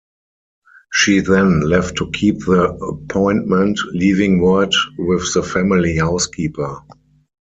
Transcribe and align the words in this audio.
She 0.91 1.19
then 1.19 1.59
left 1.59 1.95
to 1.97 2.09
keep 2.09 2.39
the 2.39 2.69
appointment, 2.73 3.79
leaving 3.91 4.39
word 4.41 4.73
with 4.97 5.31
the 5.35 5.43
family 5.43 5.95
housekeeper. 5.97 6.79